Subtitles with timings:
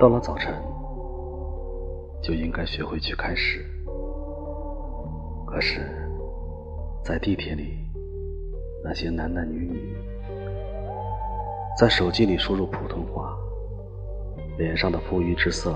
[0.00, 0.54] 到了早晨，
[2.22, 3.62] 就应该学会去开始。
[5.46, 6.08] 可是，
[7.04, 7.76] 在地铁里，
[8.82, 9.94] 那些男男女女，
[11.78, 13.36] 在手机里输入普通话，
[14.56, 15.74] 脸上的富裕之色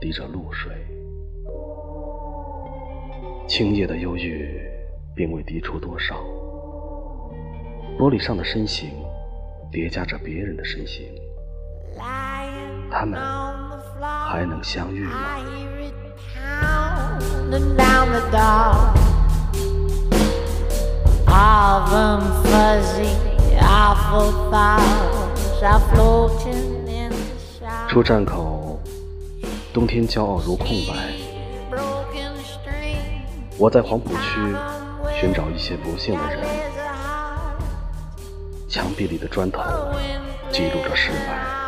[0.00, 0.72] 滴着露水，
[3.46, 4.60] 青叶的忧郁
[5.14, 6.16] 并未滴出多少。
[7.96, 8.90] 玻璃上的身形
[9.70, 11.06] 叠加着别人的身形，
[12.90, 13.20] 他们
[14.02, 15.38] 还能相遇吗？
[27.88, 28.80] 出站口，
[29.72, 31.12] 冬天骄傲如空白。
[33.58, 34.56] 我在黄浦区
[35.20, 36.40] 寻找一些不幸的人。
[38.68, 39.62] 墙壁里的砖头
[40.50, 41.61] 记录着失败。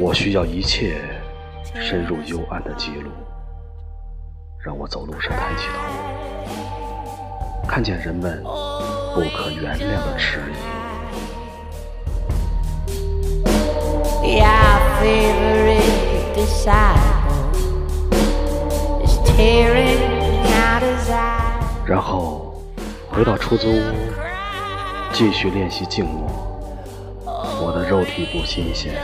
[0.00, 1.00] 我需要一切
[1.74, 3.10] 深入幽暗的记录，
[4.64, 5.80] 让我走路时抬起头，
[7.66, 8.40] 看见人们
[9.12, 10.54] 不可原谅的迟疑。
[21.84, 22.62] 然后
[23.10, 23.82] 回到出租屋。
[25.10, 26.30] 继续练习静默，
[27.24, 28.94] 我的肉体不新鲜。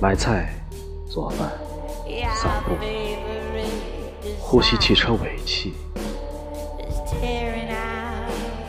[0.00, 0.54] 买菜、
[1.10, 1.50] 做饭、
[2.36, 2.76] 散步，
[4.38, 5.74] 呼吸汽车尾气。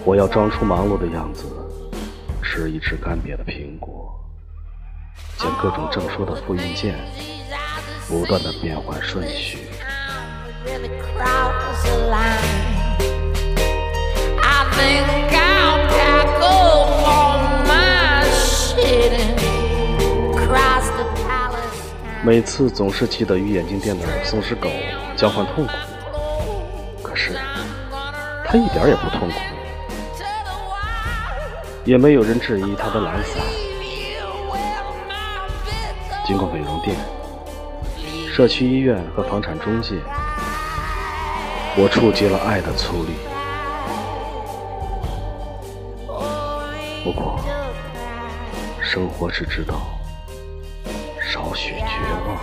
[0.04, 1.46] 我要装出忙碌的样子，
[2.42, 4.20] 吃一吃干瘪的苹果，
[5.38, 6.96] 将各种证书的复印件
[8.08, 9.60] 不断的变换顺序。
[22.22, 24.70] 每次总是记得与眼镜店的松狮狗
[25.16, 25.72] 交换痛苦，
[27.02, 27.32] 可是
[28.46, 29.36] 他一点也不痛苦，
[31.86, 33.42] 也没有人质疑他的懒散。
[36.26, 36.96] 经过美容店、
[38.30, 39.96] 社区医院和房产中介，
[41.78, 43.08] 我触及了爱的粗粝。
[47.02, 47.40] 不过，
[48.82, 49.99] 生活是知道。
[51.49, 51.85] 少许绝
[52.27, 52.39] 望。